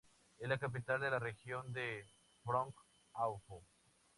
Es 0.39 0.49
la 0.49 0.57
capital 0.57 0.99
de 0.99 1.11
la 1.11 1.19
región 1.19 1.71
de 1.73 2.03
Brong-Ahafo. 2.43 3.61